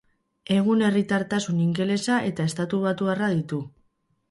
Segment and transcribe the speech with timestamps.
[0.53, 3.63] Egun herritartasun ingelesa eta estatubatuarra ditu.